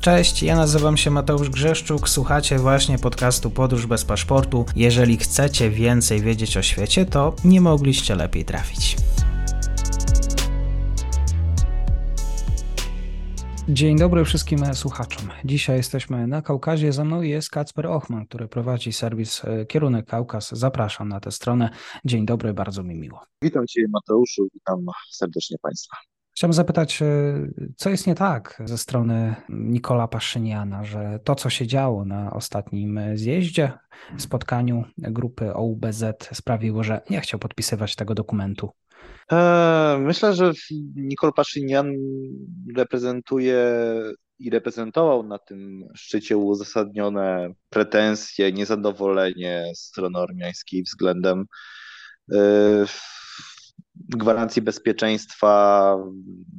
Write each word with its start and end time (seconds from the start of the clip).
Cześć, 0.00 0.42
ja 0.42 0.56
nazywam 0.56 0.96
się 0.96 1.10
Mateusz 1.10 1.50
Grzeszczuk, 1.50 2.08
słuchacie 2.08 2.58
właśnie 2.58 2.98
podcastu 2.98 3.50
Podróż 3.50 3.86
bez 3.86 4.04
paszportu. 4.04 4.64
Jeżeli 4.76 5.16
chcecie 5.16 5.70
więcej 5.70 6.20
wiedzieć 6.20 6.56
o 6.56 6.62
świecie, 6.62 7.06
to 7.06 7.34
nie 7.44 7.60
mogliście 7.60 8.14
lepiej 8.14 8.44
trafić. 8.44 8.96
Dzień 13.68 13.98
dobry 13.98 14.24
wszystkim 14.24 14.74
słuchaczom. 14.74 15.28
Dzisiaj 15.44 15.76
jesteśmy 15.76 16.26
na 16.26 16.42
Kaukazie. 16.42 16.92
Ze 16.92 17.04
mną 17.04 17.22
jest 17.22 17.50
Kacper 17.50 17.86
Ochman, 17.86 18.26
który 18.26 18.48
prowadzi 18.48 18.92
serwis 18.92 19.44
e, 19.44 19.66
Kierunek 19.66 20.06
Kaukaz. 20.06 20.50
Zapraszam 20.52 21.08
na 21.08 21.20
tę 21.20 21.32
stronę. 21.32 21.70
Dzień 22.04 22.26
dobry, 22.26 22.54
bardzo 22.54 22.82
mi 22.82 22.94
miło. 22.94 23.22
Witam 23.42 23.66
Cię 23.66 23.82
Mateuszu, 23.88 24.48
witam 24.54 24.86
serdecznie 25.10 25.56
Państwa. 25.62 25.96
Chciałbym 26.38 26.54
zapytać, 26.54 27.02
e, 27.02 27.06
co 27.76 27.90
jest 27.90 28.06
nie 28.06 28.14
tak 28.14 28.62
ze 28.64 28.78
strony 28.78 29.34
Nikola 29.48 30.08
Paszyniana, 30.08 30.84
że 30.84 31.18
to, 31.24 31.34
co 31.34 31.50
się 31.50 31.66
działo 31.66 32.04
na 32.04 32.32
ostatnim 32.32 33.00
zjeździe, 33.14 33.72
spotkaniu 34.18 34.84
grupy 34.98 35.54
OUBZ 35.54 36.04
sprawiło, 36.32 36.84
że 36.84 37.00
nie 37.10 37.20
chciał 37.20 37.40
podpisywać 37.40 37.96
tego 37.96 38.14
dokumentu? 38.14 38.70
E, 39.32 39.98
myślę, 40.00 40.34
że 40.34 40.52
Nikol 40.96 41.32
Paszynian 41.32 41.92
reprezentuje 42.76 43.64
i 44.38 44.50
reprezentował 44.50 45.22
na 45.22 45.38
tym 45.38 45.84
szczycie 45.94 46.36
uzasadnione 46.36 47.52
pretensje, 47.70 48.52
niezadowolenie 48.52 49.64
strony 49.74 50.18
ormiańskiej 50.18 50.82
względem 50.82 51.44
e, 52.32 52.38
gwarancji 54.08 54.62
bezpieczeństwa 54.62 55.96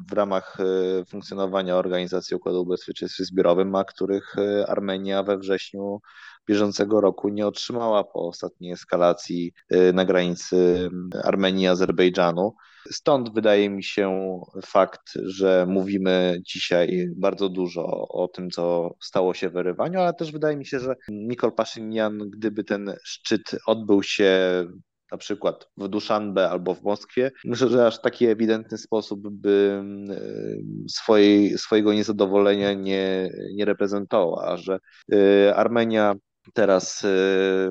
w 0.10 0.14
ramach 0.14 0.58
e, 0.60 1.06
funkcjonowania 1.06 1.76
Organizacji 1.76 2.36
Układu 2.36 2.60
o 2.60 2.66
Bezpieczeństwie 2.66 3.26
Zbiorowym, 3.26 3.76
a 3.76 3.84
których 3.84 4.36
e, 4.38 4.70
Armenia 4.70 5.24
we 5.24 5.38
wrześniu 5.38 6.02
bieżącego 6.48 7.02
roku 7.02 7.30
nie 7.30 7.48
otrzymała 7.48 8.04
po 8.04 8.28
ostatniej 8.28 8.72
eskalacji 8.72 9.54
e, 9.70 9.94
na 9.94 10.06
granicy 10.06 10.90
Armenii 11.24 11.64
i 11.64 11.68
Azerbejdżanu. 11.68 12.56
Stąd 12.92 13.34
wydaje 13.34 13.70
mi 13.70 13.84
się 13.84 14.40
fakt, 14.66 15.14
że 15.24 15.66
mówimy 15.70 16.42
dzisiaj 16.46 17.08
bardzo 17.16 17.50
dużo 17.50 18.08
o 18.08 18.28
tym, 18.28 18.50
co 18.50 18.96
stało 19.02 19.34
się 19.34 19.50
w 19.50 19.58
Erywaniu, 19.58 20.00
ale 20.00 20.14
też 20.14 20.32
wydaje 20.32 20.58
mi 20.58 20.66
się, 20.66 20.80
że 20.80 20.96
Nikol 21.10 21.52
Paszynian, 21.52 22.18
gdyby 22.30 22.64
ten 22.64 22.94
szczyt 23.04 23.56
odbył 23.66 24.04
się 24.04 24.66
na 25.12 25.18
przykład 25.18 25.70
w 25.78 25.88
Duszanbe 25.88 26.50
albo 26.50 26.76
w 26.76 26.84
Moskwie, 26.84 27.32
myślę, 27.46 27.70
że 27.70 27.88
aż 27.88 28.02
taki 28.02 28.28
ewidentny 28.28 28.78
sposób 28.78 29.30
by 29.30 29.84
swojej, 30.90 31.58
swojego 31.58 31.94
niezadowolenia 31.94 32.74
nie, 32.74 33.30
nie 33.54 33.66
reprezentowała, 33.66 34.58
że 34.58 34.80
e, 35.14 35.56
Armenia 35.56 36.16
teraz 36.54 37.04
e, 37.04 37.08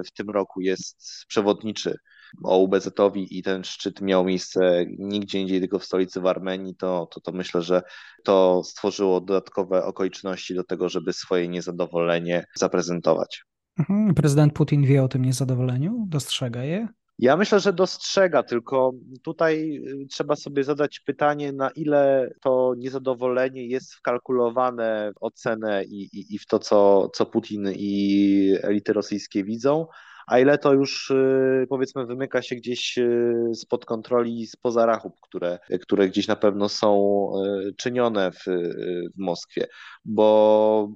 w 0.06 0.12
tym 0.14 0.30
roku 0.30 0.60
jest 0.60 1.24
przewodniczy 1.28 1.98
OUBZ-owi 2.44 3.38
i 3.38 3.42
ten 3.42 3.64
szczyt 3.64 4.00
miał 4.00 4.24
miejsce 4.24 4.86
nigdzie 4.98 5.40
indziej, 5.40 5.60
tylko 5.60 5.78
w 5.78 5.84
stolicy 5.84 6.20
w 6.20 6.26
Armenii, 6.26 6.74
to, 6.74 7.08
to, 7.10 7.20
to 7.20 7.32
myślę, 7.32 7.62
że 7.62 7.82
to 8.24 8.62
stworzyło 8.64 9.20
dodatkowe 9.20 9.84
okoliczności 9.84 10.54
do 10.54 10.64
tego, 10.64 10.88
żeby 10.88 11.12
swoje 11.12 11.48
niezadowolenie 11.48 12.44
zaprezentować. 12.54 13.44
Mhm. 13.78 14.14
Prezydent 14.14 14.52
Putin 14.52 14.86
wie 14.86 15.02
o 15.02 15.08
tym 15.08 15.24
niezadowoleniu, 15.24 16.04
dostrzega 16.08 16.64
je? 16.64 16.88
Ja 17.18 17.36
myślę, 17.36 17.60
że 17.60 17.72
dostrzega, 17.72 18.42
tylko 18.42 18.92
tutaj 19.22 19.82
y, 20.02 20.06
trzeba 20.06 20.36
sobie 20.36 20.64
zadać 20.64 21.00
pytanie, 21.00 21.52
na 21.52 21.70
ile 21.70 22.30
to 22.40 22.74
niezadowolenie 22.76 23.66
jest 23.66 23.94
wkalkulowane 23.94 25.12
w 25.12 25.22
ocenę 25.22 25.84
i, 25.84 26.02
i, 26.02 26.34
i 26.34 26.38
w 26.38 26.46
to, 26.46 26.58
co, 26.58 27.08
co 27.14 27.26
Putin 27.26 27.72
i 27.76 28.54
elity 28.62 28.92
rosyjskie 28.92 29.44
widzą, 29.44 29.86
a 30.28 30.38
ile 30.38 30.58
to 30.58 30.72
już 30.72 31.10
y, 31.10 31.66
powiedzmy 31.68 32.06
wymyka 32.06 32.42
się 32.42 32.56
gdzieś 32.56 32.98
y, 32.98 33.34
spod 33.54 33.84
kontroli, 33.84 34.46
spoza 34.46 34.86
rachub, 34.86 35.14
które, 35.20 35.58
które 35.80 36.08
gdzieś 36.08 36.28
na 36.28 36.36
pewno 36.36 36.68
są 36.68 37.30
y, 37.68 37.74
czynione 37.76 38.30
w, 38.32 38.44
w 39.16 39.18
Moskwie, 39.18 39.66
bo 40.04 40.88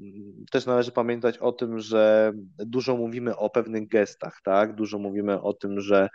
też 0.50 0.66
należy 0.66 0.92
pamiętać 0.92 1.38
o 1.38 1.52
tym, 1.52 1.78
że 1.78 2.32
dużo 2.58 2.96
mówimy 2.96 3.36
o 3.36 3.50
pewnych 3.50 3.88
gestach, 3.88 4.40
tak? 4.44 4.74
Dużo 4.74 4.98
mówimy 4.98 5.40
o 5.40 5.52
tym, 5.52 5.80
że 5.80 6.08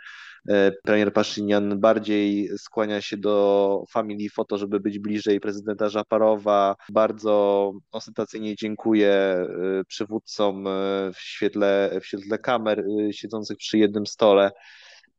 premier 0.84 1.12
Paszynian 1.12 1.80
bardziej 1.80 2.48
skłania 2.58 3.00
się 3.00 3.16
do 3.16 3.84
familii 3.90 4.30
foto, 4.30 4.58
żeby 4.58 4.80
być 4.80 4.98
bliżej 4.98 5.40
prezydenta 5.40 5.88
Żaparowa. 5.88 6.76
Bardzo 6.92 7.72
ostentacyjnie 7.92 8.56
dziękuję 8.56 9.10
e, 9.10 9.46
przywódcom 9.88 10.66
e, 10.66 10.70
w 11.14 11.18
świetle, 11.18 11.90
w 12.02 12.06
świetle 12.06 12.38
kamer 12.38 12.84
siedzących 13.10 13.56
przy 13.56 13.78
jednym 13.78 14.06
stole. 14.06 14.50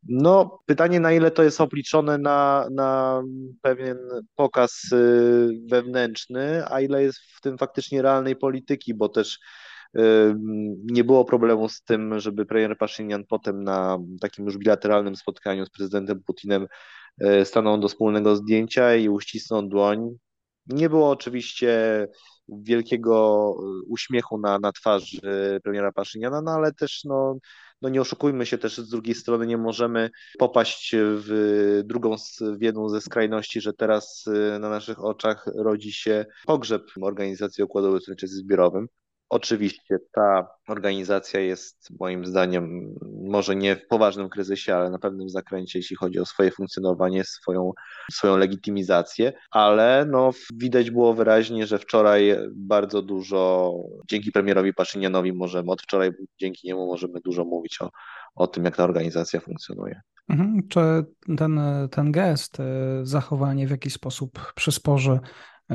No, 0.07 0.59
pytanie, 0.65 0.99
na 0.99 1.11
ile 1.11 1.31
to 1.31 1.43
jest 1.43 1.61
obliczone 1.61 2.17
na, 2.17 2.67
na 2.71 3.21
pewien 3.61 3.97
pokaz 4.35 4.81
wewnętrzny, 5.69 6.63
a 6.69 6.81
ile 6.81 7.03
jest 7.03 7.19
w 7.19 7.41
tym 7.41 7.57
faktycznie 7.57 8.01
realnej 8.01 8.35
polityki, 8.35 8.93
bo 8.93 9.09
też 9.09 9.39
nie 10.83 11.03
było 11.03 11.25
problemu 11.25 11.69
z 11.69 11.81
tym, 11.81 12.19
żeby 12.19 12.45
premier 12.45 12.77
Paszynian 12.77 13.23
potem 13.29 13.63
na 13.63 13.97
takim 14.21 14.45
już 14.45 14.57
bilateralnym 14.57 15.15
spotkaniu 15.15 15.65
z 15.65 15.69
prezydentem 15.69 16.23
Putinem 16.23 16.67
e, 17.21 17.45
stanął 17.45 17.77
do 17.77 17.87
wspólnego 17.87 18.35
zdjęcia 18.35 18.95
i 18.95 19.09
uścisnął 19.09 19.63
dłoń. 19.63 20.17
Nie 20.67 20.89
było 20.89 21.09
oczywiście 21.09 22.07
wielkiego 22.47 23.55
e, 23.59 23.85
uśmiechu 23.87 24.37
na, 24.37 24.59
na 24.59 24.71
twarzy 24.71 25.19
premiera 25.63 25.91
Paszyniana, 25.91 26.41
no 26.41 26.51
ale 26.51 26.73
też 26.73 27.03
no, 27.03 27.37
no 27.81 27.89
nie 27.89 28.01
oszukujmy 28.01 28.45
się 28.45 28.57
też 28.57 28.77
z 28.77 28.89
drugiej 28.89 29.15
strony 29.15 29.47
nie 29.47 29.57
możemy 29.57 30.09
popaść 30.39 30.95
w 30.97 31.81
drugą, 31.85 32.15
w 32.41 32.61
jedną 32.61 32.89
ze 32.89 33.01
skrajności, 33.01 33.61
że 33.61 33.73
teraz 33.73 34.25
e, 34.27 34.59
na 34.59 34.69
naszych 34.69 35.03
oczach 35.03 35.47
rodzi 35.55 35.93
się 35.93 36.25
pogrzeb 36.45 36.83
organizacji 37.01 37.63
Układu 37.63 37.91
Bezpieczeństwa 37.91 38.41
Zbiorowym. 38.41 38.87
Oczywiście 39.29 39.97
ta 40.11 40.47
organizacja 40.67 41.39
jest 41.39 41.89
moim 41.99 42.25
zdaniem 42.25 42.95
może 43.23 43.55
nie 43.55 43.75
w 43.75 43.87
poważnym 43.87 44.29
kryzysie, 44.29 44.75
ale 44.75 44.89
na 44.89 44.99
pewnym 44.99 45.29
zakręcie, 45.29 45.79
jeśli 45.79 45.95
chodzi 45.95 46.19
o 46.19 46.25
swoje 46.25 46.51
funkcjonowanie, 46.51 47.23
swoją, 47.23 47.71
swoją 48.11 48.37
legitymizację, 48.37 49.33
ale 49.51 50.05
no, 50.11 50.31
widać 50.53 50.91
było 50.91 51.13
wyraźnie, 51.13 51.67
że 51.67 51.79
wczoraj 51.79 52.35
bardzo 52.55 53.01
dużo, 53.01 53.73
dzięki 54.09 54.31
premierowi 54.31 54.73
Paszynianowi 54.73 55.33
możemy, 55.33 55.71
od 55.71 55.81
wczoraj 55.81 56.11
dzięki 56.39 56.67
niemu 56.67 56.85
możemy 56.85 57.19
dużo 57.25 57.45
mówić 57.45 57.81
o, 57.81 57.89
o 58.35 58.47
tym, 58.47 58.65
jak 58.65 58.75
ta 58.75 58.83
organizacja 58.83 59.39
funkcjonuje. 59.39 60.01
Mhm. 60.29 60.67
Czy 60.67 60.79
ten, 61.37 61.59
ten 61.91 62.11
gest, 62.11 62.59
e, 62.59 62.65
zachowanie 63.03 63.67
w 63.67 63.71
jakiś 63.71 63.93
sposób 63.93 64.53
przysporzy 64.55 65.19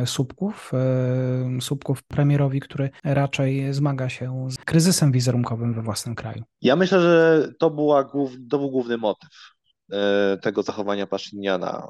słupków, 0.05 0.73
e, 0.75 1.61
słupków 1.61 2.03
premierowi, 2.03 2.61
który 2.61 2.91
raczej 3.05 3.75
zmaga 3.75 4.09
się 4.09 4.47
z 4.51 4.57
kryzysem 4.57 5.13
wizerunkowym 5.13 5.75
we 5.75 5.83
własnym 5.83 6.15
kraju. 6.15 6.43
Ja 6.63 6.77
myślę, 6.77 7.01
że 7.01 7.49
to, 7.59 7.71
była, 7.71 8.05
to 8.51 8.59
był 8.59 8.71
główny 8.71 8.97
motyw. 8.97 9.55
E, 9.93 10.39
tego 10.43 10.63
zachowania 10.63 11.07
Paszyniana. 11.07 11.89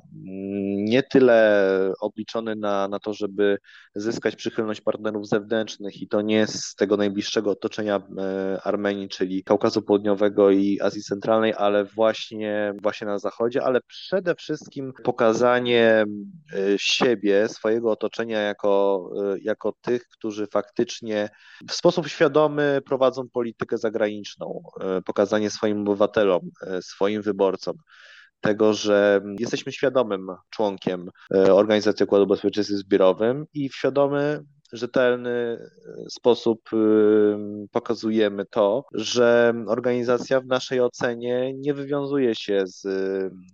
Nie 0.77 1.03
tyle 1.03 1.69
obliczony 2.00 2.56
na, 2.56 2.88
na 2.88 2.99
to, 2.99 3.15
żeby 3.15 3.59
zyskać 3.94 4.37
przychylność 4.37 4.81
partnerów 4.81 5.28
zewnętrznych 5.28 6.03
i 6.03 6.09
to 6.09 6.21
nie 6.21 6.47
z 6.47 6.75
tego 6.75 6.97
najbliższego 6.97 7.50
otoczenia 7.50 7.97
e, 8.19 8.60
Armenii, 8.62 9.09
czyli 9.09 9.44
Kaukazu 9.44 9.83
Południowego 9.83 10.50
i 10.50 10.81
Azji 10.81 11.03
Centralnej, 11.03 11.54
ale 11.56 11.84
właśnie, 11.84 12.75
właśnie 12.83 13.06
na 13.06 13.19
zachodzie, 13.19 13.65
ale 13.65 13.81
przede 13.81 14.34
wszystkim 14.34 14.93
pokazanie 15.04 16.04
e, 16.53 16.78
siebie, 16.78 17.48
swojego 17.48 17.91
otoczenia 17.91 18.41
jako, 18.41 19.10
jako 19.42 19.72
tych, 19.80 20.09
którzy 20.09 20.47
faktycznie 20.47 21.28
w 21.68 21.72
sposób 21.72 22.09
świadomy 22.09 22.80
prowadzą 22.86 23.28
politykę 23.28 23.78
zagraniczną, 23.78 24.63
pokazanie 25.04 25.51
swoim 25.51 25.80
obywatelom, 25.80 26.41
swoim 26.80 27.22
wyborcom, 27.22 27.77
tego, 28.44 28.74
że 28.74 29.20
jesteśmy 29.38 29.72
świadomym 29.72 30.26
członkiem 30.50 31.10
e, 31.34 31.54
Organizacji 31.54 32.04
Układu 32.04 32.26
Bezpieczeństwa 32.26 32.76
Zbiorowym 32.76 33.46
i 33.54 33.68
w 33.68 33.74
świadomy, 33.74 34.44
rzetelny 34.72 35.30
e, 35.30 36.10
sposób 36.10 36.60
e, 36.72 36.76
pokazujemy 37.72 38.44
to, 38.46 38.84
że 38.94 39.54
organizacja 39.66 40.41
w 40.41 40.46
naszej 40.46 40.80
ocenie 40.80 41.52
nie 41.54 41.74
wywiązuje 41.74 42.34
się 42.34 42.62
z, 42.66 42.82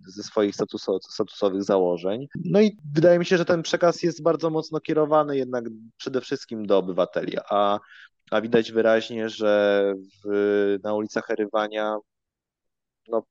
ze 0.07 0.23
swoich 0.23 0.55
statusowych 0.55 1.63
założeń. 1.63 2.27
No 2.45 2.61
i 2.61 2.77
wydaje 2.95 3.19
mi 3.19 3.25
się, 3.25 3.37
że 3.37 3.45
ten 3.45 3.61
przekaz 3.61 4.03
jest 4.03 4.23
bardzo 4.23 4.49
mocno 4.49 4.79
kierowany 4.79 5.37
jednak 5.37 5.65
przede 5.97 6.21
wszystkim 6.21 6.65
do 6.65 6.77
obywateli, 6.77 7.37
a, 7.49 7.79
a 8.31 8.41
widać 8.41 8.71
wyraźnie, 8.71 9.29
że 9.29 9.93
w, 10.25 10.77
na 10.83 10.93
ulicach 10.93 11.31
Erywania 11.31 11.95
no, 13.07 13.23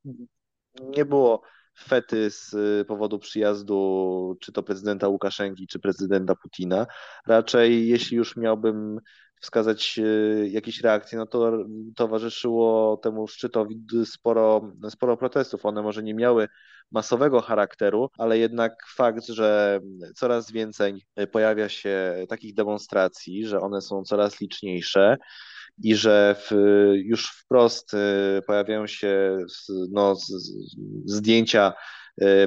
nie 0.81 1.05
było 1.05 1.43
fety 1.79 2.31
z 2.31 2.55
powodu 2.89 3.19
przyjazdu 3.19 4.37
czy 4.41 4.53
to 4.53 4.63
prezydenta 4.63 5.09
Łukaszenki, 5.09 5.67
czy 5.67 5.79
prezydenta 5.79 6.35
Putina. 6.35 6.87
Raczej 7.27 7.89
jeśli 7.89 8.17
już 8.17 8.37
miałbym 8.37 9.01
wskazać 9.41 9.99
e, 9.99 10.49
jakieś 10.49 10.81
reakcje, 10.81 11.19
no 11.19 11.27
to 11.27 11.53
towarzyszyło 11.97 12.97
temu 12.97 13.29
szczytowi 13.29 13.81
sporo, 14.05 14.73
sporo 14.91 15.17
protestów. 15.17 15.67
One 15.67 15.83
może 15.83 16.03
nie 16.03 16.15
miały 16.15 16.49
masowego 16.93 17.41
charakteru, 17.41 18.11
ale 18.19 18.39
jednak 18.39 18.73
fakt, 18.97 19.27
że 19.27 19.81
coraz 20.15 20.53
więcej 20.53 21.07
pojawia 21.33 21.69
się 21.69 22.25
takich 22.29 22.55
demonstracji, 22.55 23.47
że 23.47 23.61
one 23.61 23.81
są 23.81 24.05
coraz 24.05 24.41
liczniejsze, 24.41 25.17
i 25.83 25.95
że 25.95 26.37
w, 26.39 26.55
już 26.95 27.31
wprost 27.31 27.95
e, 27.95 28.43
pojawiają 28.43 28.87
się 28.87 29.39
no, 29.91 30.17
zdjęcia 31.05 31.73
e, 31.73 31.73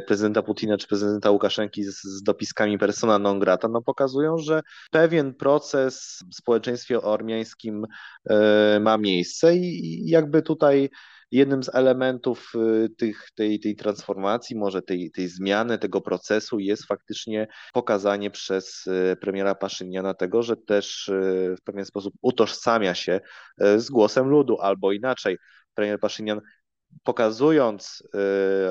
prezydenta 0.08 0.42
Putina 0.42 0.78
czy 0.78 0.88
prezydenta 0.88 1.32
Łukaszenki 1.32 1.84
z, 1.84 2.04
z, 2.04 2.24
dopiskami 2.24 2.78
persona 2.78 3.20
non 3.20 3.40
grata, 3.40 3.68
no 3.68 3.82
pokazują, 3.82 4.38
że 4.38 4.62
pewien 4.92 5.34
proces 5.34 6.20
w 6.32 6.36
społeczeństwie 6.36 7.02
ormiańskim 7.02 7.86
e, 8.30 8.80
ma 8.80 8.98
miejsce 8.98 9.56
i 9.56 10.10
jakby 10.10 10.42
tutaj 10.42 10.90
jednym 11.32 11.64
z 11.64 11.76
elementów 11.76 12.52
y, 12.56 12.90
tych, 12.90 13.30
tej, 13.36 13.60
tej 13.60 13.76
transformacji, 13.76 14.56
może 14.56 14.82
tej, 14.82 15.12
tej 15.12 15.28
zmiany, 15.28 15.78
tego 15.78 16.02
procesu 16.02 16.60
jest 16.60 16.86
faktycznie 16.86 17.48
pokazanie 17.74 18.32
przez 18.32 18.86
premiera 19.22 19.56
Paszyniana 19.56 20.14
tego, 20.14 20.44
że 20.44 20.58
też 20.58 21.12
w 21.58 21.62
pewien 21.64 21.86
sposób 21.86 22.14
utożsamia 22.22 22.96
się 22.96 23.22
z 23.58 23.90
głosem 23.90 24.28
ludu, 24.28 24.58
albo 24.62 24.92
inaczej. 24.92 25.38
Premier 25.74 26.00
Paszynian 26.00 26.42
pokazując 27.04 28.04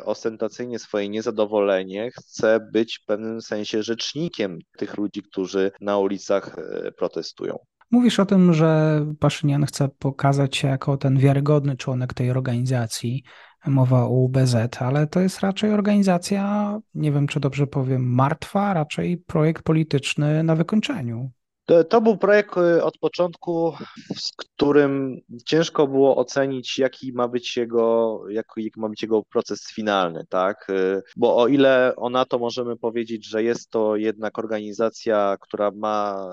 ostentacyjnie 0.04 0.78
swoje 0.78 1.08
niezadowolenie, 1.08 2.10
chce 2.10 2.68
być 2.72 2.98
w 2.98 3.06
pewnym 3.06 3.40
sensie 3.40 3.82
rzecznikiem 3.82 4.58
tych 4.78 4.96
ludzi, 4.96 5.22
którzy 5.22 5.70
na 5.80 5.98
ulicach 5.98 6.56
protestują. 6.98 7.58
Mówisz 7.90 8.20
o 8.20 8.26
tym, 8.26 8.54
że 8.54 9.00
Paszynian 9.20 9.66
chce 9.66 9.88
pokazać 9.98 10.56
się 10.56 10.68
jako 10.68 10.96
ten 10.96 11.18
wiarygodny 11.18 11.76
członek 11.76 12.14
tej 12.14 12.30
organizacji. 12.30 13.22
Mowa 13.66 14.04
o 14.04 14.08
UBZ, 14.08 14.56
ale 14.78 15.06
to 15.06 15.20
jest 15.20 15.40
raczej 15.40 15.72
organizacja, 15.72 16.78
nie 16.94 17.12
wiem 17.12 17.26
czy 17.26 17.40
dobrze 17.40 17.66
powiem, 17.66 18.14
martwa, 18.14 18.74
raczej 18.74 19.18
projekt 19.18 19.62
polityczny 19.62 20.42
na 20.42 20.56
wykończeniu. 20.56 21.30
To, 21.66 21.84
to, 21.84 22.00
był 22.00 22.16
projekt 22.16 22.56
y, 22.56 22.84
od 22.84 22.98
początku, 22.98 23.72
z 24.16 24.32
którym 24.36 25.20
ciężko 25.46 25.86
było 25.86 26.16
ocenić, 26.16 26.78
jaki 26.78 27.12
ma 27.12 27.28
być 27.28 27.56
jego, 27.56 28.20
jaki 28.28 28.70
ma 28.76 28.88
być 28.88 29.02
jego 29.02 29.22
proces 29.22 29.72
finalny, 29.74 30.24
tak? 30.28 30.70
Y, 30.70 31.02
bo 31.16 31.36
o 31.36 31.48
ile 31.48 31.92
o 31.96 32.10
NATO 32.10 32.38
możemy 32.38 32.76
powiedzieć, 32.76 33.28
że 33.28 33.42
jest 33.42 33.70
to 33.70 33.96
jednak 33.96 34.38
organizacja, 34.38 35.36
która 35.40 35.70
ma 35.70 36.28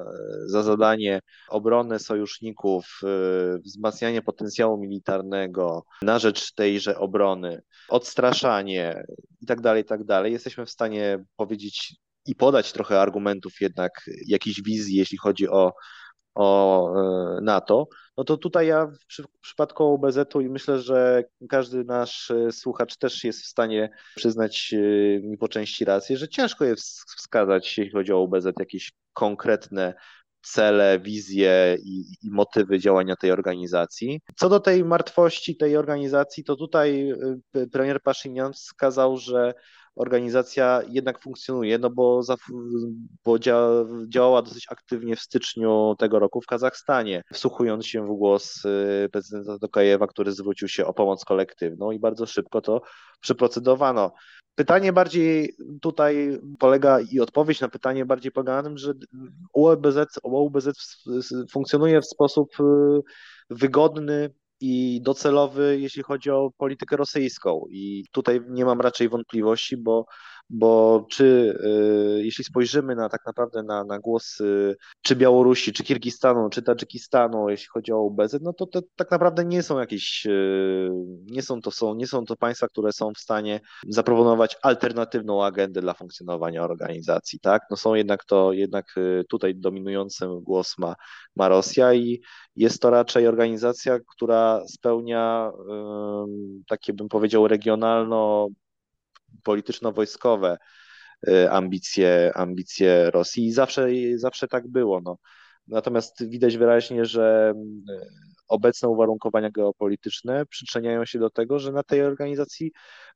y, 0.45 0.49
za 0.49 0.63
zadanie 0.63 1.19
obronę 1.49 1.99
sojuszników, 1.99 3.01
wzmacnianie 3.65 4.21
potencjału 4.21 4.77
militarnego 4.77 5.83
na 6.01 6.19
rzecz 6.19 6.53
tejże 6.53 6.97
obrony, 6.97 7.61
odstraszanie 7.89 9.03
i 9.41 9.45
tak 9.45 9.61
dalej, 9.61 9.81
i 9.81 9.85
tak 9.85 10.01
jesteśmy 10.23 10.65
w 10.65 10.69
stanie 10.69 11.23
powiedzieć 11.35 11.95
i 12.29 12.35
podać 12.35 12.71
trochę 12.71 13.01
argumentów 13.01 13.53
jednak, 13.61 14.09
jakiejś 14.27 14.61
wizji, 14.61 14.97
jeśli 14.97 15.17
chodzi 15.17 15.49
o, 15.49 15.73
o 16.35 16.89
e, 17.37 17.41
NATO, 17.41 17.87
no 18.17 18.23
to 18.23 18.37
tutaj 18.37 18.67
ja 18.67 18.87
w 18.87 19.39
przypadku 19.41 19.83
OBZ-u 19.83 20.41
i 20.41 20.49
myślę, 20.49 20.79
że 20.79 21.23
każdy 21.49 21.83
nasz 21.83 22.31
e, 22.31 22.51
słuchacz 22.51 22.97
też 22.97 23.23
jest 23.23 23.41
w 23.41 23.47
stanie 23.47 23.89
przyznać 24.15 24.73
e, 24.73 24.77
mi 25.19 25.37
po 25.37 25.47
części 25.47 25.85
rację, 25.85 26.17
że 26.17 26.27
ciężko 26.27 26.65
jest 26.65 27.11
wskazać, 27.17 27.77
jeśli 27.77 27.91
chodzi 27.91 28.13
o 28.13 28.21
OBZ, 28.21 28.45
jakieś 28.59 28.91
konkretne 29.13 29.93
cele, 30.41 30.99
wizje 30.99 31.77
i, 31.83 31.99
i, 32.21 32.31
motywy 32.31 32.79
działania 32.79 33.15
tej 33.15 33.31
organizacji. 33.31 34.21
Co 34.35 34.49
do 34.49 34.59
tej 34.59 34.85
martwości 34.85 35.57
tej 35.57 35.77
organizacji, 35.77 36.43
to 36.43 36.55
tutaj 36.55 37.13
premier 37.71 38.01
Paszynian 38.01 38.53
wskazał, 38.53 39.17
że 39.17 39.53
organizacja 39.99 40.81
jednak 40.89 41.19
funkcjonuje, 41.19 41.77
no 41.77 41.89
bo, 41.89 42.23
za, 42.23 42.35
bo 43.25 43.39
dzia, 43.39 43.69
działała 44.07 44.41
dosyć 44.41 44.65
aktywnie 44.69 45.15
w 45.15 45.21
styczniu 45.21 45.95
tego 45.99 46.19
roku 46.19 46.41
w 46.41 46.45
Kazachstanie, 46.45 47.23
wsłuchując 47.33 47.85
się 47.85 48.05
w 48.05 48.17
głos 48.17 48.65
y, 48.65 49.09
prezydenta 49.11 49.59
Tokajewa, 49.59 50.07
który 50.07 50.31
zwrócił 50.31 50.67
się 50.67 50.85
o 50.85 50.93
pomoc 50.93 51.25
kolektywną 51.25 51.91
i 51.91 51.99
bardzo 51.99 52.25
szybko 52.25 52.61
to 52.61 52.81
przeprocedowano. 53.19 54.11
Pytanie 54.55 54.93
bardziej 54.93 55.55
tutaj 55.81 56.39
polega 56.59 56.99
i 57.11 57.19
odpowiedź 57.19 57.61
na 57.61 57.69
pytanie 57.69 58.05
bardziej 58.05 58.31
polega 58.31 58.55
na 58.55 58.63
tym, 58.63 58.77
że 58.77 58.93
UOBZ, 59.53 60.19
UOBZ 60.23 60.69
funkcjonuje 61.51 62.01
w 62.01 62.05
sposób 62.05 62.49
y, 62.59 62.63
wygodny 63.49 64.29
i 64.61 65.01
docelowy, 65.01 65.77
jeśli 65.79 66.03
chodzi 66.03 66.29
o 66.29 66.51
politykę 66.57 66.97
rosyjską. 66.97 67.65
I 67.69 68.05
tutaj 68.11 68.41
nie 68.49 68.65
mam 68.65 68.81
raczej 68.81 69.09
wątpliwości, 69.09 69.77
bo 69.77 70.05
bo 70.49 71.05
czy 71.09 71.23
y, 72.17 72.23
jeśli 72.23 72.43
spojrzymy 72.43 72.95
na 72.95 73.09
tak 73.09 73.25
naprawdę 73.25 73.63
na, 73.63 73.83
na 73.83 73.99
głos 73.99 74.39
y, 74.39 74.75
czy 75.01 75.15
Białorusi, 75.15 75.73
czy 75.73 75.83
Kirgistanu, 75.83 76.49
czy 76.49 76.61
Tadżykistanu, 76.61 77.49
jeśli 77.49 77.67
chodzi 77.67 77.91
o 77.91 78.01
UBZ, 78.01 78.37
no 78.41 78.53
to, 78.53 78.65
to 78.65 78.81
tak 78.95 79.11
naprawdę 79.11 79.45
nie 79.45 79.63
są 79.63 79.79
jakieś, 79.79 80.25
y, 80.25 80.89
nie 81.25 81.41
są 81.41 81.61
to 81.61 81.71
są, 81.71 81.95
nie 81.95 82.07
są 82.07 82.25
to 82.25 82.35
państwa, 82.35 82.67
które 82.67 82.93
są 82.93 83.11
w 83.13 83.19
stanie 83.19 83.61
zaproponować 83.87 84.57
alternatywną 84.61 85.45
agendę 85.45 85.81
dla 85.81 85.93
funkcjonowania 85.93 86.63
organizacji, 86.63 87.39
tak? 87.39 87.61
No 87.71 87.77
są 87.77 87.93
jednak 87.93 88.25
to, 88.25 88.53
jednak 88.53 88.95
tutaj 89.29 89.55
dominującym 89.55 90.41
głos 90.41 90.77
ma, 90.77 90.95
ma 91.35 91.49
Rosja 91.49 91.93
i 91.93 92.21
jest 92.55 92.81
to 92.81 92.89
raczej 92.89 93.27
organizacja, 93.27 93.99
która 94.15 94.61
spełnia 94.67 95.51
takie 96.67 96.93
bym 96.93 97.09
powiedział 97.09 97.47
regionalno 97.47 98.47
polityczno-wojskowe 99.43 100.57
y, 101.27 101.51
ambicje, 101.51 102.31
ambicje 102.35 103.11
Rosji 103.11 103.45
i 103.45 103.51
zawsze, 103.51 103.87
zawsze 104.15 104.47
tak 104.47 104.67
było. 104.67 105.01
No. 105.01 105.17
Natomiast 105.67 106.29
widać 106.29 106.57
wyraźnie, 106.57 107.05
że 107.05 107.53
y, 107.89 108.29
obecne 108.47 108.89
uwarunkowania 108.89 109.49
geopolityczne 109.51 110.45
przyczyniają 110.45 111.05
się 111.05 111.19
do 111.19 111.29
tego, 111.29 111.59
że 111.59 111.71
na 111.71 111.83
tej 111.83 112.01
organizacji 112.01 112.71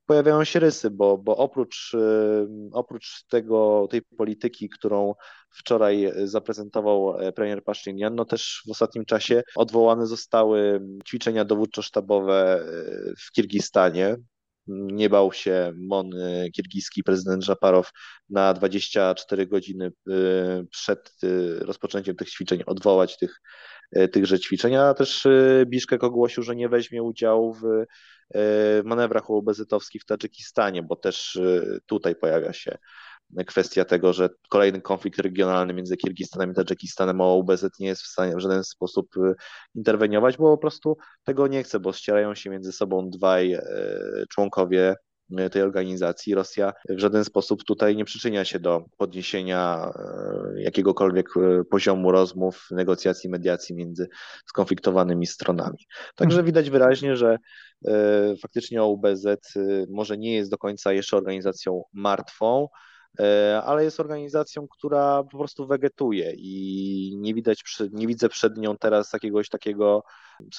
pojawiają 0.05 0.43
się 0.43 0.59
rysy, 0.59 0.91
bo, 0.91 1.17
bo 1.17 1.37
oprócz, 1.37 1.93
y, 1.93 2.47
oprócz 2.71 3.23
tego, 3.29 3.87
tej 3.89 4.01
polityki, 4.01 4.69
którą 4.69 5.13
wczoraj 5.49 6.11
zaprezentował 6.23 7.19
e, 7.19 7.31
premier 7.31 7.63
Paszynian, 7.63 8.15
no 8.15 8.25
też 8.25 8.63
w 8.67 8.71
ostatnim 8.71 9.05
czasie 9.05 9.43
odwołane 9.55 10.07
zostały 10.07 10.81
ćwiczenia 11.07 11.45
dowódczo-sztabowe 11.45 12.59
w 13.17 13.31
Kirgistanie, 13.31 14.17
nie 14.67 15.09
bał 15.09 15.33
się 15.33 15.73
Mon 15.75 16.09
kirgiski 16.55 17.03
prezydent 17.03 17.43
Żaparow 17.43 17.91
na 18.29 18.53
24 18.53 19.47
godziny 19.47 19.91
y, 20.09 20.67
przed 20.71 21.11
y, 21.23 21.59
rozpoczęciem 21.59 22.15
tych 22.15 22.29
ćwiczeń 22.29 22.63
odwołać 22.65 23.17
tych, 23.17 23.41
tychże 24.11 24.39
ćwiczeń, 24.39 24.75
a 24.75 24.93
też 24.93 25.27
Biszkek 25.65 26.03
ogłosił, 26.03 26.43
że 26.43 26.55
nie 26.55 26.69
weźmie 26.69 27.03
udziału 27.03 27.53
w 27.53 27.85
manewrach 28.85 29.31
obezytowskich 29.31 30.01
w 30.01 30.05
Tadżykistanie, 30.05 30.83
bo 30.83 30.95
też 30.95 31.39
tutaj 31.85 32.15
pojawia 32.15 32.53
się 32.53 32.77
kwestia 33.47 33.85
tego, 33.85 34.13
że 34.13 34.29
kolejny 34.49 34.81
konflikt 34.81 35.19
regionalny 35.19 35.73
między 35.73 35.97
Kirgistanem 35.97 36.51
i 36.51 36.55
Tadżykistanem 36.55 37.21
o 37.21 37.35
UBZ 37.35 37.79
nie 37.79 37.87
jest 37.87 38.01
w 38.01 38.07
stanie 38.07 38.35
w 38.35 38.39
żaden 38.39 38.63
sposób 38.63 39.17
y, 39.17 39.35
interweniować, 39.75 40.37
bo 40.37 40.51
po 40.51 40.57
prostu 40.57 40.97
tego 41.23 41.47
nie 41.47 41.63
chce, 41.63 41.79
bo 41.79 41.93
ścierają 41.93 42.35
się 42.35 42.49
między 42.49 42.71
sobą 42.71 43.09
dwaj 43.09 43.53
e, 43.53 43.63
członkowie 44.29 44.95
y, 45.39 45.49
tej 45.49 45.61
organizacji. 45.61 46.35
Rosja 46.35 46.73
w 46.89 46.99
żaden 46.99 47.25
sposób 47.25 47.63
tutaj 47.63 47.95
nie 47.95 48.05
przyczynia 48.05 48.45
się 48.45 48.59
do 48.59 48.85
podniesienia 48.97 49.91
e, 49.95 50.61
jakiegokolwiek 50.61 51.29
e, 51.37 51.63
poziomu 51.63 52.11
rozmów, 52.11 52.67
negocjacji, 52.71 53.29
mediacji 53.29 53.75
między 53.75 54.07
skonfliktowanymi 54.45 55.27
stronami. 55.27 55.77
Także 56.15 56.39
mhm. 56.39 56.45
widać 56.45 56.69
wyraźnie, 56.69 57.15
że 57.15 57.37
faktycznie 58.41 58.81
OUBZ 58.81 59.27
może 59.89 60.17
nie 60.17 60.33
jest 60.33 60.51
do 60.51 60.57
końca 60.57 60.93
jeszcze 60.93 61.17
organizacją 61.17 61.83
martwą, 61.93 62.67
ale 63.63 63.83
jest 63.83 63.99
organizacją, 63.99 64.67
która 64.67 65.23
po 65.23 65.37
prostu 65.37 65.67
wegetuje 65.67 66.33
i 66.37 67.17
nie 67.17 67.33
widać, 67.33 67.63
nie 67.91 68.07
widzę 68.07 68.29
przed 68.29 68.57
nią 68.57 68.77
teraz 68.77 69.13
jakiegoś 69.13 69.49
takiego 69.49 70.03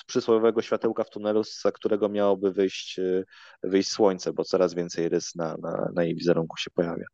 przysłowiowego 0.06 0.62
światełka 0.62 1.04
w 1.04 1.10
tunelu, 1.10 1.44
z 1.44 1.62
którego 1.74 2.08
miałoby 2.08 2.52
wyjść, 2.52 2.98
e, 2.98 3.24
wyjść 3.62 3.90
słońce, 3.90 4.32
bo 4.32 4.44
coraz 4.44 4.74
więcej 4.74 5.08
rys 5.08 5.34
na, 5.34 5.56
na, 5.56 5.90
na 5.94 6.04
jej 6.04 6.14
wizerunku 6.14 6.56
się 6.56 6.70
pojawia. 6.70 7.04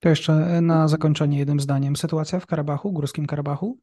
To 0.00 0.08
jeszcze 0.08 0.32
na 0.62 0.88
zakończenie 0.88 1.38
jednym 1.38 1.60
zdaniem. 1.60 1.96
Sytuacja 1.96 2.40
w 2.40 2.46
Karabachu, 2.46 2.92
Górskim 2.92 3.26
Karabachu? 3.26 3.78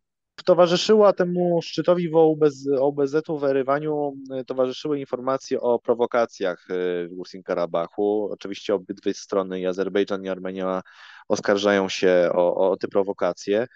Towarzyszyła 0.47 1.13
temu 1.13 1.61
szczytowi 1.61 2.11
OBZ, 2.13 2.67
OBZ-u 2.79 3.37
w 3.37 3.43
Erywaniu, 3.43 4.17
towarzyszyły 4.47 4.99
informacje 4.99 5.61
o 5.61 5.79
prowokacjach 5.79 6.67
w 6.69 7.15
Górskim 7.15 7.43
Karabachu. 7.43 8.29
Oczywiście 8.31 8.75
obydwie 8.75 9.13
strony, 9.13 9.59
i 9.59 9.65
Azerbejdżan 9.65 10.25
i 10.25 10.29
Armenia, 10.29 10.81
oskarżają 11.27 11.89
się 11.89 12.29
o, 12.33 12.71
o 12.71 12.77
te 12.77 12.87
prowokacje. 12.87 13.67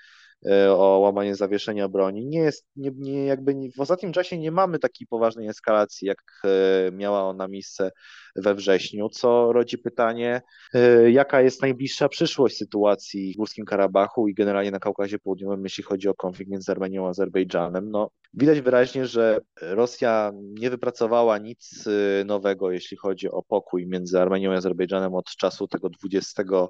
E, 0.45 0.71
o 0.71 0.99
łamanie 0.99 1.35
zawieszenia 1.35 1.87
broni. 1.87 2.25
Nie 2.25 2.39
jest, 2.39 2.67
nie, 2.75 2.91
nie, 2.95 3.25
jakby 3.25 3.55
w 3.77 3.79
ostatnim 3.79 4.13
czasie 4.13 4.37
nie 4.37 4.51
mamy 4.51 4.79
takiej 4.79 5.07
poważnej 5.07 5.47
eskalacji, 5.47 6.07
jak 6.07 6.17
e, 6.43 6.91
miała 6.91 7.23
ona 7.23 7.47
miejsce 7.47 7.91
we 8.35 8.55
wrześniu, 8.55 9.09
co 9.09 9.53
rodzi 9.53 9.77
pytanie, 9.77 10.41
e, 10.73 11.11
jaka 11.11 11.41
jest 11.41 11.61
najbliższa 11.61 12.09
przyszłość 12.09 12.57
sytuacji 12.57 13.33
w 13.33 13.37
Górskim 13.37 13.65
Karabachu 13.65 14.27
i 14.27 14.33
generalnie 14.33 14.71
na 14.71 14.79
Kaukazie 14.79 15.19
Południowym, 15.19 15.63
jeśli 15.63 15.83
chodzi 15.83 16.09
o 16.09 16.13
konflikt 16.13 16.51
między 16.51 16.71
Armenią 16.71 17.07
a 17.07 17.09
Azerbejdżanem. 17.09 17.91
No, 17.91 18.09
widać 18.33 18.61
wyraźnie, 18.61 19.05
że 19.07 19.39
Rosja 19.61 20.31
nie 20.35 20.69
wypracowała 20.69 21.37
nic 21.37 21.85
nowego, 22.25 22.71
jeśli 22.71 22.97
chodzi 22.97 23.31
o 23.31 23.43
pokój 23.43 23.87
między 23.87 24.19
Armenią 24.19 24.51
i 24.53 24.55
Azerbejdżanem 24.55 25.15
od 25.15 25.25
czasu 25.25 25.67
tego 25.67 25.89
20 25.89 26.43
E, 26.43 26.67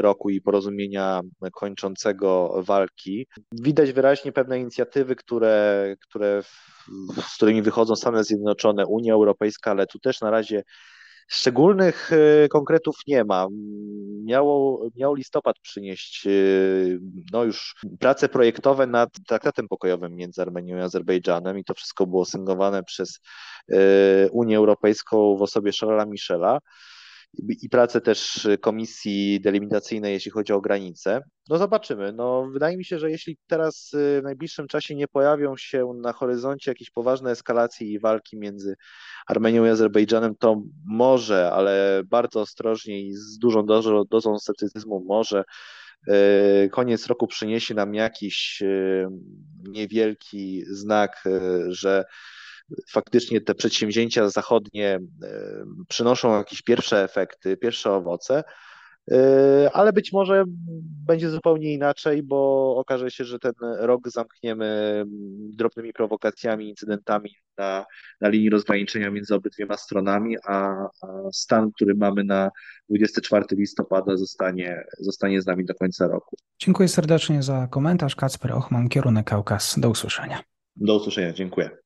roku 0.00 0.30
i 0.30 0.40
porozumienia 0.40 1.20
kończącego 1.52 2.54
walki. 2.62 3.26
Widać 3.52 3.92
wyraźnie 3.92 4.32
pewne 4.32 4.60
inicjatywy, 4.60 5.16
które, 5.16 5.94
które 6.00 6.42
z 7.28 7.36
którymi 7.36 7.62
wychodzą 7.62 7.96
Stany 7.96 8.24
Zjednoczone, 8.24 8.86
Unia 8.86 9.14
Europejska, 9.14 9.70
ale 9.70 9.86
tu 9.86 9.98
też 9.98 10.20
na 10.20 10.30
razie 10.30 10.62
Szczególnych 11.28 12.10
e, 12.12 12.48
konkretów 12.48 12.96
nie 13.06 13.24
ma. 13.24 13.46
Miało, 14.24 14.88
miał 14.96 15.14
listopad 15.14 15.56
przynieść 15.62 16.26
e, 16.26 16.30
no 17.32 17.44
już 17.44 17.74
prace 18.00 18.28
projektowe 18.28 18.86
nad 18.86 19.10
traktatem 19.26 19.68
pokojowym 19.68 20.14
między 20.14 20.42
Armenią 20.42 20.76
i 20.76 20.80
Azerbejdżanem 20.80 21.58
i 21.58 21.64
to 21.64 21.74
wszystko 21.74 22.06
było 22.06 22.24
sygnowane 22.24 22.82
przez 22.82 23.20
Unię 24.30 24.56
Europejską 24.56 25.36
w 25.36 25.42
osobie 25.42 25.70
Charlesa 25.80 26.06
Michela 26.06 26.58
i 27.62 27.68
pracę 27.68 28.00
też 28.00 28.48
komisji 28.60 29.40
delimitacyjnej, 29.40 30.12
jeśli 30.12 30.30
chodzi 30.30 30.52
o 30.52 30.60
granice. 30.60 31.22
No 31.48 31.58
zobaczymy. 31.58 32.12
No, 32.12 32.48
wydaje 32.52 32.76
mi 32.76 32.84
się, 32.84 32.98
że 32.98 33.10
jeśli 33.10 33.38
teraz 33.46 33.94
y, 33.94 34.20
w 34.20 34.24
najbliższym 34.24 34.68
czasie 34.68 34.94
nie 34.94 35.08
pojawią 35.08 35.56
się 35.56 35.92
na 36.02 36.12
horyzoncie 36.12 36.70
jakieś 36.70 36.90
poważne 36.90 37.30
eskalacje 37.30 37.86
i 37.86 37.98
walki 37.98 38.38
między 38.38 38.76
Armenią 39.26 39.64
i 39.64 39.68
Azerbejdżanem, 39.68 40.34
to 40.38 40.62
może, 40.86 41.52
ale 41.52 42.02
bardzo 42.06 42.40
ostrożnie 42.40 43.00
i 43.00 43.12
z 43.12 43.38
dużą 43.38 43.66
dozą, 43.66 44.04
dozą 44.10 44.38
sceptycyzmu 44.38 45.04
może 45.08 45.44
y, 46.08 46.68
koniec 46.72 47.06
roku 47.06 47.26
przyniesie 47.26 47.74
nam 47.74 47.94
jakiś 47.94 48.62
y, 48.62 49.06
niewielki 49.62 50.64
znak, 50.66 51.24
że 51.68 52.04
faktycznie 52.90 53.40
te 53.40 53.54
przedsięwzięcia 53.54 54.28
zachodnie 54.28 54.94
e, 54.94 55.00
przynoszą 55.88 56.38
jakieś 56.38 56.62
pierwsze 56.62 57.04
efekty, 57.04 57.56
pierwsze 57.56 57.92
owoce, 57.92 58.44
e, 59.10 59.70
ale 59.72 59.92
być 59.92 60.12
może 60.12 60.44
będzie 61.06 61.30
zupełnie 61.30 61.74
inaczej, 61.74 62.22
bo 62.22 62.74
okaże 62.76 63.10
się, 63.10 63.24
że 63.24 63.38
ten 63.38 63.52
rok 63.60 64.08
zamkniemy 64.08 65.04
drobnymi 65.38 65.92
prowokacjami, 65.92 66.68
incydentami 66.68 67.30
na, 67.58 67.86
na 68.20 68.28
linii 68.28 68.50
rozgraniczenia 68.50 69.10
między 69.10 69.34
obydwiema 69.34 69.76
stronami, 69.76 70.36
a, 70.46 70.68
a 71.02 71.06
stan, 71.32 71.70
który 71.72 71.94
mamy 71.94 72.24
na 72.24 72.50
24 72.88 73.44
listopada 73.52 74.16
zostanie, 74.16 74.84
zostanie 74.98 75.42
z 75.42 75.46
nami 75.46 75.64
do 75.64 75.74
końca 75.74 76.06
roku. 76.06 76.36
Dziękuję 76.58 76.88
serdecznie 76.88 77.42
za 77.42 77.66
komentarz. 77.70 78.16
Kacper 78.16 78.52
Ochman, 78.52 78.88
kierunek 78.88 79.26
Kaukaz. 79.26 79.78
Do 79.78 79.90
usłyszenia. 79.90 80.40
Do 80.76 80.96
usłyszenia, 80.96 81.32
dziękuję. 81.32 81.85